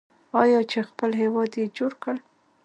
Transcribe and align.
آیا 0.41 0.59
چې 0.71 0.79
خپل 0.89 1.11
هیواد 1.21 1.51
یې 1.59 1.65
جوړ 1.77 1.91
کړ؟ 2.03 2.15